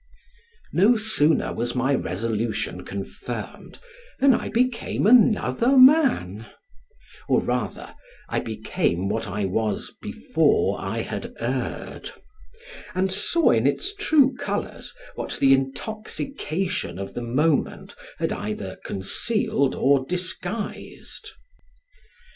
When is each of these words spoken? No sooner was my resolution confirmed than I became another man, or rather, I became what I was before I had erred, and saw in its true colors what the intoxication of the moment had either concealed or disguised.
No 0.73 0.95
sooner 0.95 1.53
was 1.53 1.75
my 1.75 1.93
resolution 1.93 2.83
confirmed 2.83 3.77
than 4.19 4.33
I 4.33 4.49
became 4.49 5.05
another 5.05 5.77
man, 5.77 6.47
or 7.29 7.39
rather, 7.39 7.93
I 8.27 8.39
became 8.39 9.09
what 9.09 9.27
I 9.27 9.45
was 9.45 9.95
before 10.01 10.81
I 10.81 11.01
had 11.03 11.35
erred, 11.37 12.09
and 12.95 13.11
saw 13.11 13.51
in 13.51 13.67
its 13.67 13.93
true 13.93 14.33
colors 14.37 14.91
what 15.13 15.37
the 15.39 15.53
intoxication 15.53 16.97
of 16.97 17.13
the 17.13 17.21
moment 17.21 17.93
had 18.17 18.31
either 18.33 18.79
concealed 18.83 19.75
or 19.75 20.03
disguised. 20.03 21.29